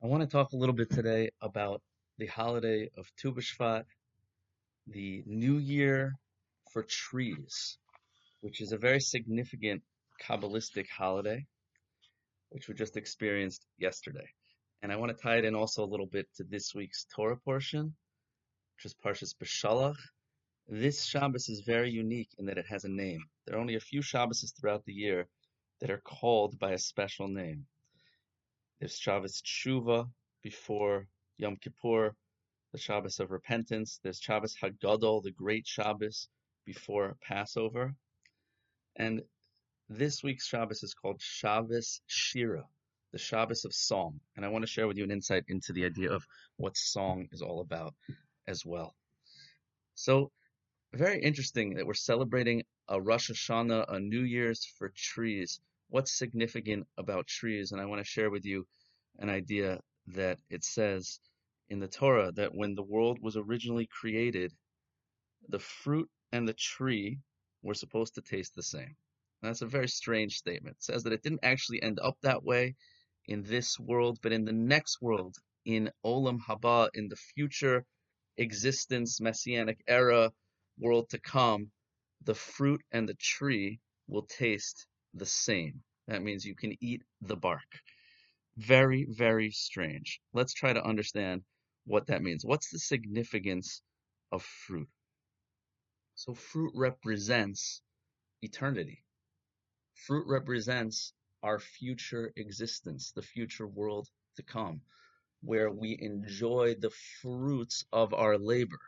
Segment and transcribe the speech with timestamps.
[0.00, 1.82] I want to talk a little bit today about
[2.18, 3.82] the holiday of Tu B'Shvat,
[4.86, 6.14] the New Year
[6.72, 7.78] for trees,
[8.40, 9.82] which is a very significant
[10.22, 11.44] Kabbalistic holiday,
[12.50, 14.28] which we just experienced yesterday.
[14.82, 17.36] And I want to tie it in also a little bit to this week's Torah
[17.36, 17.96] portion,
[18.76, 19.98] which is Parshas Beshalach.
[20.68, 23.24] This Shabbos is very unique in that it has a name.
[23.46, 25.26] There are only a few Shabbos throughout the year
[25.80, 27.66] that are called by a special name.
[28.80, 30.08] There's Shabbos Tshuva
[30.40, 32.14] before Yom Kippur,
[32.70, 33.98] the Shabbos of repentance.
[34.04, 36.28] There's Shabbos Hagadol, the great Shabbos
[36.64, 37.96] before Passover.
[38.94, 39.22] And
[39.88, 42.68] this week's Shabbos is called Shabbos Shira,
[43.10, 44.20] the Shabbos of song.
[44.36, 46.24] And I want to share with you an insight into the idea of
[46.56, 47.96] what song is all about
[48.46, 48.94] as well.
[49.96, 50.30] So,
[50.92, 56.86] very interesting that we're celebrating a Rosh Hashanah, a New Year's for trees what's significant
[56.96, 57.72] about trees.
[57.72, 58.66] And I want to share with you
[59.18, 61.20] an idea that it says
[61.68, 64.52] in the Torah that when the world was originally created,
[65.48, 67.18] the fruit and the tree
[67.62, 68.96] were supposed to taste the same.
[69.42, 70.76] That's a very strange statement.
[70.76, 72.74] It says that it didn't actually end up that way
[73.26, 77.84] in this world, but in the next world, in Olam Haba, in the future
[78.36, 80.32] existence, messianic era,
[80.78, 81.70] world to come,
[82.24, 85.82] the fruit and the tree will taste the same.
[86.06, 87.68] That means you can eat the bark.
[88.56, 90.20] Very, very strange.
[90.32, 91.42] Let's try to understand
[91.84, 92.44] what that means.
[92.44, 93.82] What's the significance
[94.32, 94.88] of fruit?
[96.14, 97.82] So, fruit represents
[98.42, 99.04] eternity.
[99.94, 104.80] Fruit represents our future existence, the future world to come,
[105.42, 108.80] where we enjoy the fruits of our labor.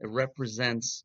[0.00, 1.04] It represents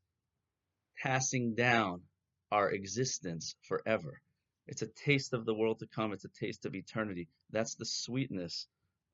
[1.02, 2.04] passing down
[2.52, 4.22] our existence forever.
[4.70, 6.14] It's a taste of the world to come.
[6.14, 7.28] It's a taste of eternity.
[7.50, 8.68] That's the sweetness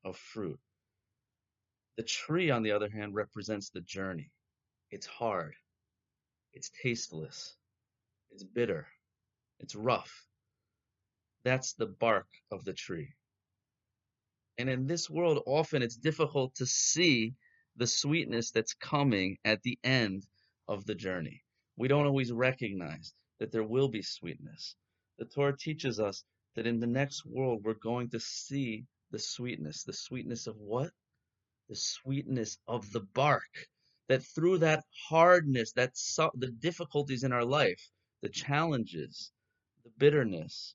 [0.04, 0.60] of fruit.
[1.96, 4.30] The tree, on the other hand, represents the journey.
[4.90, 5.54] It's hard.
[6.52, 7.56] It's tasteless.
[8.32, 8.86] It's bitter.
[9.58, 10.26] It's rough.
[11.42, 13.14] That's the bark of the tree.
[14.58, 17.32] And in this world, often it's difficult to see
[17.76, 20.26] the sweetness that's coming at the end
[20.68, 21.44] of the journey.
[21.78, 24.76] We don't always recognize that there will be sweetness.
[25.18, 29.82] The Torah teaches us that in the next world we're going to see the sweetness.
[29.84, 30.90] The sweetness of what?
[31.68, 33.68] The sweetness of the bark.
[34.08, 37.90] That through that hardness, that su- the difficulties in our life,
[38.20, 39.32] the challenges,
[39.84, 40.74] the bitterness,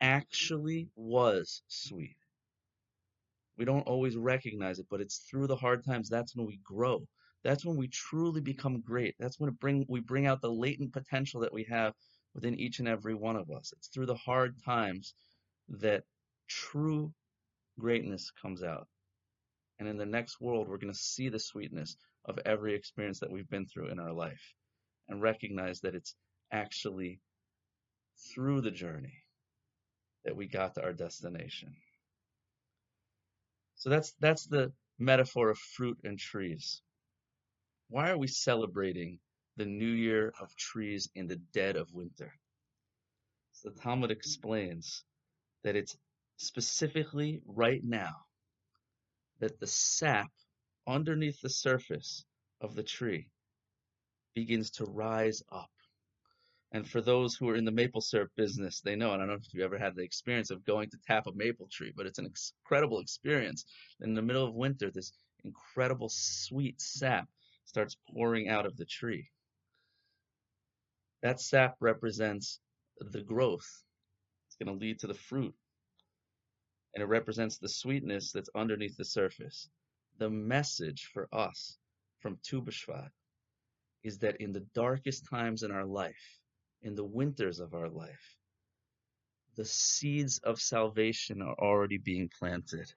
[0.00, 2.16] actually was sweet.
[3.56, 7.06] We don't always recognize it, but it's through the hard times that's when we grow.
[7.42, 9.14] That's when we truly become great.
[9.18, 11.94] That's when bring, we bring out the latent potential that we have
[12.34, 13.72] within each and every one of us.
[13.76, 15.14] It's through the hard times
[15.68, 16.04] that
[16.48, 17.12] true
[17.78, 18.88] greatness comes out.
[19.78, 23.30] And in the next world, we're going to see the sweetness of every experience that
[23.30, 24.54] we've been through in our life
[25.08, 26.14] and recognize that it's
[26.52, 27.20] actually
[28.32, 29.24] through the journey
[30.24, 31.74] that we got to our destination.
[33.76, 36.80] So that's that's the metaphor of fruit and trees.
[37.88, 39.18] Why are we celebrating
[39.56, 42.32] the new year of trees in the dead of winter.
[43.52, 45.04] So the Talmud explains
[45.62, 45.96] that it's
[46.36, 48.14] specifically right now
[49.40, 50.30] that the sap
[50.86, 52.24] underneath the surface
[52.60, 53.30] of the tree
[54.34, 55.70] begins to rise up.
[56.72, 59.28] And for those who are in the maple syrup business, they know, and I don't
[59.28, 62.06] know if you've ever had the experience of going to tap a maple tree, but
[62.06, 63.64] it's an incredible experience.
[64.00, 65.12] In the middle of winter, this
[65.44, 67.28] incredible sweet sap
[67.64, 69.28] starts pouring out of the tree.
[71.24, 72.60] That sap represents
[73.00, 73.82] the growth.
[74.46, 75.54] It's going to lead to the fruit.
[76.94, 79.70] And it represents the sweetness that's underneath the surface.
[80.18, 81.78] The message for us
[82.20, 83.08] from Tu B'Shvat
[84.02, 86.40] is that in the darkest times in our life,
[86.82, 88.36] in the winters of our life,
[89.56, 92.92] the seeds of salvation are already being planted.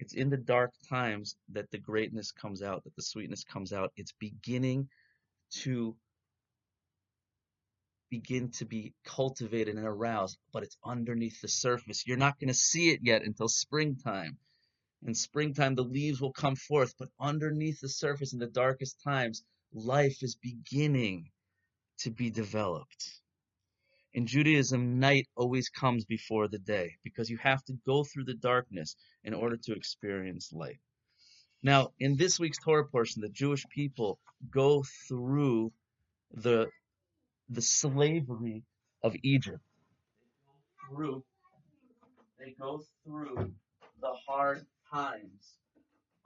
[0.00, 3.92] It's in the dark times that the greatness comes out, that the sweetness comes out.
[3.96, 4.88] It's beginning
[5.62, 5.96] to
[8.10, 12.06] begin to be cultivated and aroused, but it's underneath the surface.
[12.06, 14.38] You're not going to see it yet until springtime.
[15.04, 19.44] In springtime, the leaves will come forth, but underneath the surface in the darkest times,
[19.72, 21.30] life is beginning
[21.98, 23.20] to be developed.
[24.14, 28.34] In Judaism, night always comes before the day because you have to go through the
[28.34, 30.80] darkness in order to experience light.
[31.62, 34.18] Now, in this week's Torah portion, the Jewish people
[34.50, 35.72] go through
[36.32, 36.70] the
[37.48, 38.62] the slavery
[39.02, 39.60] of Egypt.
[40.88, 41.24] They go through,
[42.38, 43.52] they go through
[44.00, 45.58] the hard times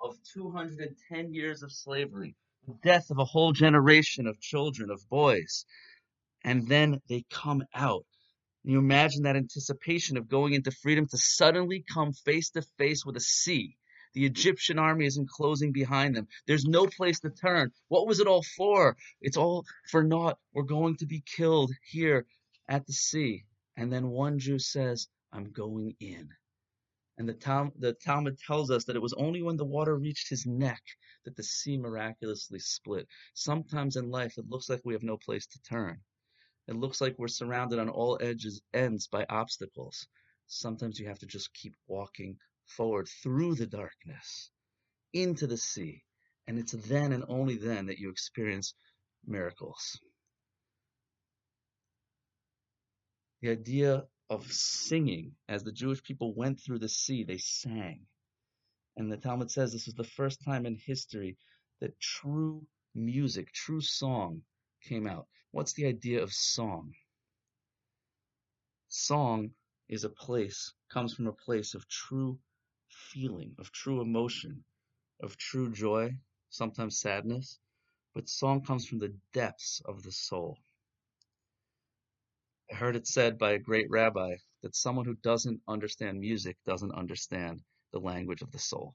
[0.03, 2.35] of 210 years of slavery,
[2.67, 5.65] the death of a whole generation of children, of boys,
[6.45, 8.07] and then they come out.
[8.65, 13.05] And you imagine that anticipation of going into freedom to suddenly come face to face
[13.05, 13.77] with a sea.
[14.15, 16.27] The Egyptian army is enclosing behind them.
[16.47, 17.71] There's no place to turn.
[17.89, 18.97] What was it all for?
[19.21, 20.39] It's all for naught.
[20.53, 22.27] We're going to be killed here
[22.69, 23.45] at the sea.
[23.77, 26.29] And then one Jew says, I'm going in.
[27.19, 30.29] And the, Tal- the Talmud tells us that it was only when the water reached
[30.29, 30.83] his neck
[31.25, 33.07] that the sea miraculously split.
[33.35, 36.01] Sometimes in life, it looks like we have no place to turn.
[36.67, 40.07] It looks like we're surrounded on all edges, ends by obstacles.
[40.47, 42.37] Sometimes you have to just keep walking
[42.77, 44.51] forward through the darkness
[45.13, 46.03] into the sea.
[46.47, 48.75] And it's then and only then that you experience
[49.27, 50.01] miracles.
[53.43, 58.07] The idea of singing, as the Jewish people went through the sea, they sang.
[58.97, 61.37] And the Talmud says this was the first time in history
[61.81, 64.43] that true music, true song
[64.83, 65.27] came out.
[65.53, 66.93] What's the idea of song?
[68.89, 69.51] Song
[69.89, 72.39] is a place, comes from a place of true
[72.91, 74.65] feeling, of true emotion,
[75.21, 76.17] of true joy,
[76.51, 77.59] sometimes sadness,
[78.15, 80.59] but song comes from the depths of the soul.
[82.71, 86.93] I heard it said by a great rabbi that someone who doesn't understand music doesn't
[86.93, 88.95] understand the language of the soul.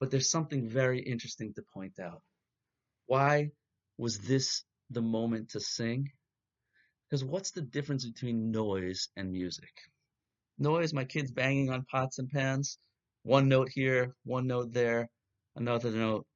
[0.00, 2.22] But there's something very interesting to point out.
[3.06, 3.50] Why
[3.96, 6.12] was this the moment to sing?
[7.08, 9.72] Because what's the difference between noise and music?
[10.60, 12.80] Noise, my kids banging on pots and pans,
[13.22, 15.08] one note here, one note there,
[15.54, 16.26] another note.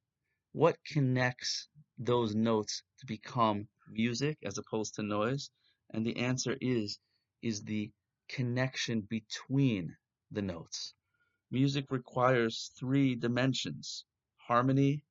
[0.53, 1.67] What connects
[1.97, 5.49] those notes to become music as opposed to noise?
[5.89, 6.99] And the answer is,
[7.41, 7.91] is the
[8.29, 9.97] connection between
[10.31, 10.93] the notes.
[11.51, 14.05] Music requires three dimensions,
[14.37, 15.03] harmony,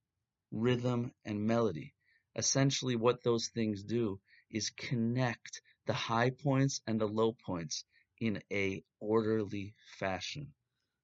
[0.51, 1.93] rhythm, and melody.
[2.35, 4.19] Essentially what those things do
[4.51, 7.85] is connect the high points and the low points
[8.23, 10.55] in a orderly fashion.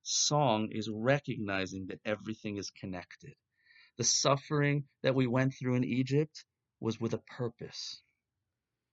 [0.04, 3.34] Song is recognizing that everything is connected.
[3.96, 6.44] The suffering that we went through in Egypt
[6.78, 8.00] was with a purpose.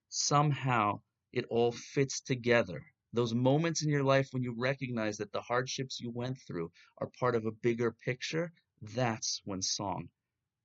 [0.09, 1.01] Somehow
[1.33, 2.83] it all fits together.
[3.13, 7.11] Those moments in your life when you recognize that the hardships you went through are
[7.19, 8.51] part of a bigger picture,
[8.81, 10.09] that's when song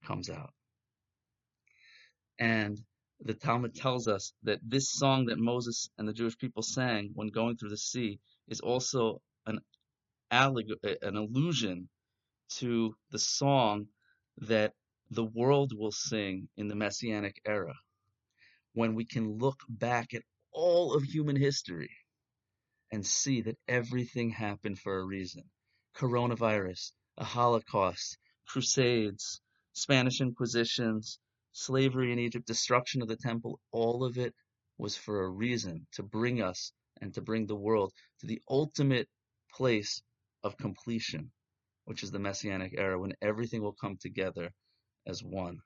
[0.03, 0.55] comes out.
[2.39, 2.83] And
[3.23, 7.29] the Talmud tells us that this song that Moses and the Jewish people sang when
[7.29, 8.19] going through the sea
[8.49, 9.61] is also an
[10.31, 11.89] an allusion
[12.49, 13.87] to the song
[14.39, 14.73] that
[15.11, 17.75] the world will sing in the Messianic era
[18.75, 20.23] when we can look back at
[20.53, 21.91] all of human history
[22.93, 25.43] and see that everything happened for a reason.
[25.97, 29.41] Coronavirus, a Holocaust, Crusades,
[29.73, 31.19] Spanish Inquisitions,
[31.53, 34.35] slavery in Egypt, destruction of the temple, all of it
[34.79, 39.09] was for a reason to bring us and to bring the world to the ultimate
[39.53, 40.03] place
[40.43, 41.31] of completion,
[41.85, 44.53] which is the Messianic era, when everything will come together
[45.07, 45.59] as one.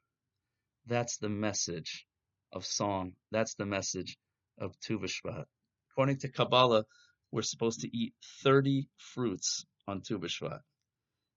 [0.86, 2.06] That's the message
[2.52, 3.12] of song.
[3.30, 4.16] That's the message
[4.58, 5.44] of Tu B'Shvat.
[5.90, 6.84] According to Kabbalah,
[7.30, 10.60] we're supposed to eat 30 fruits on Tu B'Shvat.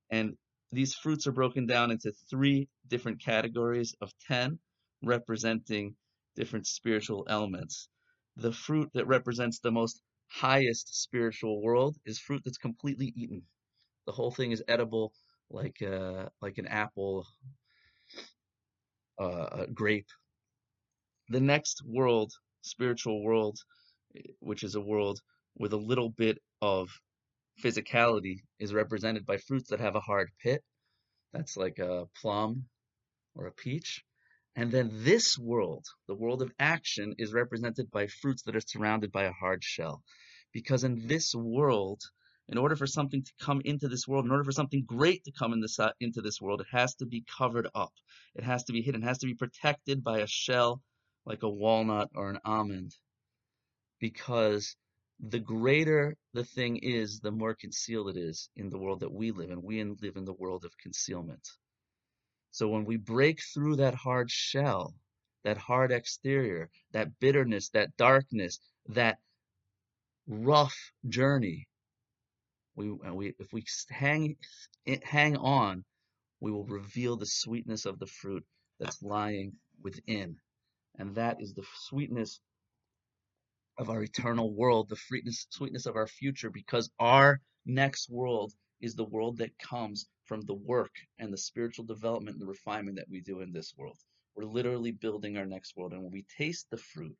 [0.09, 0.37] And
[0.71, 4.59] these fruits are broken down into three different categories of 10,
[5.03, 5.95] representing
[6.35, 7.89] different spiritual elements.
[8.35, 13.43] The fruit that represents the most highest spiritual world is fruit that's completely eaten.
[14.05, 15.13] The whole thing is edible,
[15.49, 17.25] like uh, like an apple,
[19.19, 20.09] uh, a grape.
[21.29, 23.57] The next world, spiritual world,
[24.39, 25.21] which is a world
[25.57, 26.89] with a little bit of
[27.61, 30.63] physicality is represented by fruits that have a hard pit.
[31.33, 32.65] That's like a plum
[33.35, 34.03] or a peach.
[34.55, 39.11] And then this world, the world of action, is represented by fruits that are surrounded
[39.11, 40.01] by a hard shell.
[40.51, 42.01] Because in this world,
[42.49, 45.31] in order for something to come into this world, in order for something great to
[45.31, 47.93] come in this, uh, into this world, it has to be covered up.
[48.35, 49.03] It has to be hidden.
[49.03, 50.81] It has to be protected by a shell
[51.25, 52.95] like a walnut or an almond.
[53.99, 54.75] Because
[55.19, 59.31] the greater the thing is, the more concealed it is in the world that we
[59.31, 59.61] live in.
[59.61, 61.47] We live in the world of concealment.
[62.51, 64.93] So when we break through that hard shell,
[65.43, 69.17] that hard exterior, that bitterness, that darkness, that
[70.27, 70.75] rough
[71.07, 71.67] journey,
[72.75, 74.35] we, we if we hang
[74.85, 75.83] eh, hang on,
[76.39, 78.45] we will reveal the sweetness of the fruit
[78.79, 80.37] that's lying within.
[80.99, 82.39] And that is the sweetness
[83.77, 88.95] of our eternal world, the sweetness, sweetness of our future, because our next world is
[88.95, 93.09] the world that comes from the work and the spiritual development and the refinement that
[93.09, 93.97] we do in this world.
[94.35, 95.93] We're literally building our next world.
[95.93, 97.15] And when we taste the fruit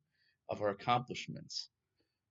[0.49, 1.69] of our accomplishments,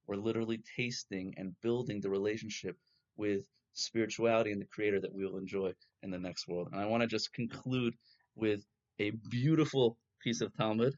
[0.06, 2.76] we're literally tasting and building the relationship
[3.16, 6.68] with spirituality and the creator that we will enjoy in the next world.
[6.72, 7.94] And I want to just conclude
[8.36, 8.64] with
[8.98, 10.94] a beautiful piece of Talmud,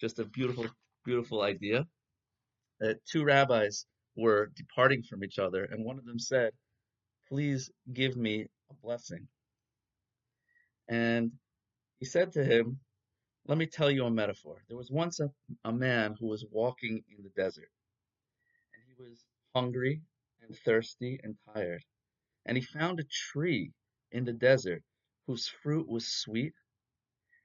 [0.00, 0.66] just a beautiful,
[1.04, 1.86] beautiful idea.
[2.84, 6.52] That two rabbis were departing from each other, and one of them said,
[7.30, 9.26] Please give me a blessing.
[10.86, 11.32] And
[11.98, 12.78] he said to him,
[13.46, 14.62] Let me tell you a metaphor.
[14.68, 15.30] There was once a,
[15.64, 17.70] a man who was walking in the desert,
[18.74, 19.24] and he was
[19.54, 20.02] hungry
[20.42, 21.82] and thirsty and tired.
[22.44, 23.72] And he found a tree
[24.12, 24.82] in the desert
[25.26, 26.52] whose fruit was sweet,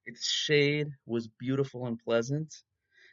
[0.06, 2.54] its shade was beautiful and pleasant,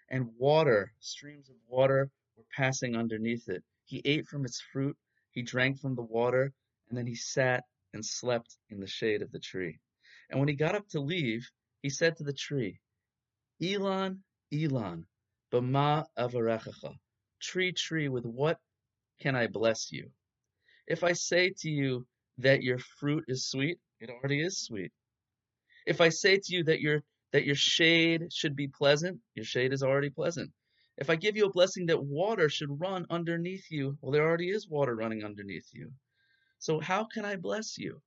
[0.09, 3.63] and water, streams of water, were passing underneath it.
[3.85, 4.97] He ate from its fruit,
[5.31, 6.53] he drank from the water,
[6.89, 9.79] and then he sat and slept in the shade of the tree.
[10.31, 11.49] And when he got up to leave,
[11.83, 12.81] he said to the tree,
[13.63, 14.23] Elon,
[14.53, 15.07] Elon,
[15.53, 16.95] Bama avarechacha,
[17.41, 18.59] tree, tree, with what
[19.21, 20.11] can I bless you?
[20.87, 22.07] If I say to you
[22.39, 24.93] that your fruit is sweet, it already is sweet.
[25.87, 27.03] If I say to you that your
[27.37, 30.51] that your shade should be pleasant, your shade is already pleasant.
[30.97, 34.49] If I give you a blessing that water should run underneath you, well, there already
[34.49, 35.93] is water running underneath you.
[36.61, 38.01] So how can I bless you?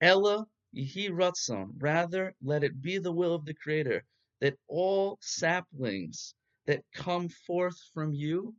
[0.00, 4.04] Ella Yehi Ratzon, rather let it be the will of the Creator
[4.40, 6.36] that all saplings
[6.68, 8.54] that come forth from you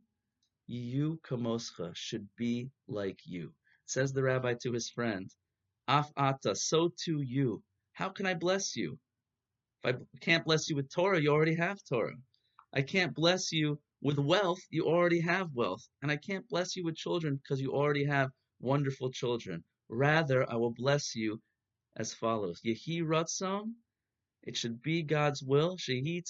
[0.66, 3.54] you kamoscha should be like you.
[3.86, 5.34] Says the rabbi to his friend,
[5.88, 7.62] Af ata, so too you.
[7.94, 8.98] How can I bless you?
[9.82, 12.16] If I can't bless you with Torah, you already have Torah.
[12.74, 15.88] I can't bless you with wealth, you already have wealth.
[16.02, 19.64] And I can't bless you with children because you already have wonderful children.
[19.88, 21.40] Rather, I will bless you
[21.96, 22.60] as follows.
[22.62, 23.72] Yehi ratzon,
[24.42, 25.78] it should be God's will.
[25.78, 26.22] Shehi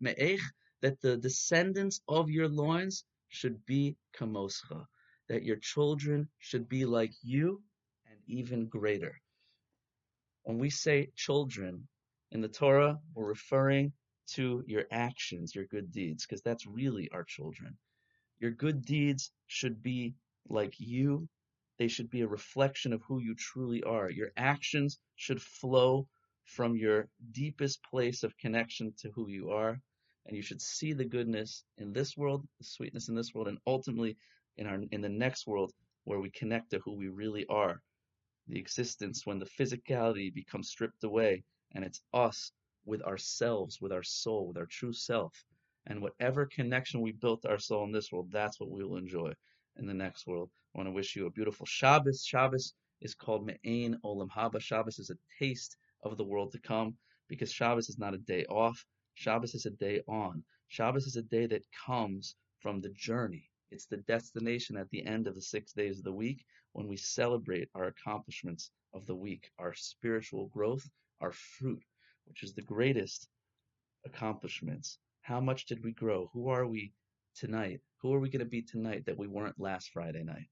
[0.00, 0.40] me'ech,
[0.82, 4.86] that the descendants of your loins should be kamoscha,
[5.28, 7.60] that your children should be like you
[8.08, 9.20] and even greater.
[10.44, 11.88] When we say children
[12.34, 13.92] in the Torah, we're referring
[14.32, 17.76] to your actions, your good deeds, because that's really our children.
[18.40, 20.14] Your good deeds should be
[20.48, 21.28] like you.
[21.78, 24.10] They should be a reflection of who you truly are.
[24.10, 26.06] Your actions should flow
[26.44, 29.80] from your deepest place of connection to who you are
[30.26, 33.58] and you should see the goodness in this world, the sweetness in this world, and
[33.66, 34.16] ultimately
[34.56, 35.72] in our in the next world
[36.04, 37.82] where we connect to who we really are.
[38.48, 42.52] The existence when the physicality becomes stripped away and it's us
[42.84, 45.44] with ourselves, with our soul, with our true self.
[45.86, 49.32] And whatever connection we built our soul in this world, that's what we will enjoy
[49.76, 50.50] in the next world.
[50.74, 52.24] I want to wish you a beautiful Shabbos.
[52.24, 54.60] Shabbos is called Me'ain Olam Haba.
[54.60, 56.96] Shabbos is a taste of the world to come
[57.28, 58.84] because Shabbos is not a day off.
[59.14, 60.42] Shabbos is a day on.
[60.68, 63.50] Shabbos is a day that comes from the journey.
[63.70, 66.96] It's the destination at the end of the six days of the week when we
[66.96, 70.88] celebrate our accomplishments of the week, our spiritual growth,
[71.24, 71.82] our fruit,
[72.26, 73.28] which is the greatest
[74.04, 74.98] accomplishments.
[75.22, 76.28] How much did we grow?
[76.34, 76.92] Who are we
[77.34, 77.80] tonight?
[78.02, 80.50] Who are we going to be tonight that we weren't last Friday night?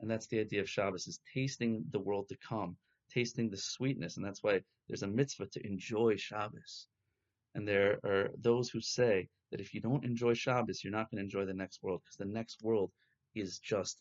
[0.00, 2.78] And that's the idea of Shabbos is tasting the world to come,
[3.12, 4.16] tasting the sweetness.
[4.16, 6.86] And that's why there's a mitzvah to enjoy Shabbos.
[7.54, 11.18] And there are those who say that if you don't enjoy Shabbos, you're not going
[11.18, 12.90] to enjoy the next world because the next world
[13.34, 14.00] is just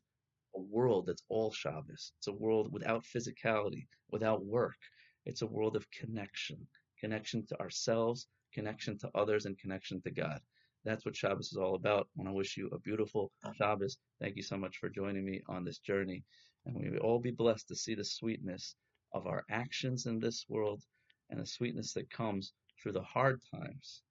[0.56, 2.14] a world that's all Shabbos.
[2.20, 4.78] It's a world without physicality, without work.
[5.26, 6.68] It's a world of connection,
[7.00, 10.40] connection to ourselves, connection to others, and connection to God.
[10.86, 12.08] That's what Shabbos is all about.
[12.08, 13.98] I want to wish you a beautiful Shabbos.
[14.22, 16.24] Thank you so much for joining me on this journey.
[16.66, 18.76] And we will all be blessed to see the sweetness
[19.14, 20.84] of our actions in this world
[21.30, 24.02] and the sweetness that comes through the hard times,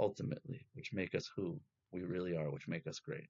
[0.00, 1.60] ultimately, which make us who
[1.92, 3.28] we really are, which make us great.